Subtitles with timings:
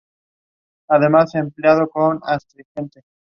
[0.89, 3.03] Las hojas son venosas.